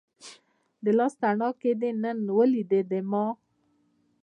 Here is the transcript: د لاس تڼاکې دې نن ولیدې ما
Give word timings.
د 0.83 0.85
لاس 0.97 1.13
تڼاکې 1.21 1.71
دې 1.81 1.89
نن 2.01 2.17
ولیدې 2.37 3.01
ما 3.11 3.25